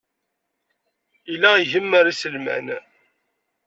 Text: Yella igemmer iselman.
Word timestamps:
Yella 1.29 1.49
igemmer 1.57 2.05
iselman. 2.11 2.65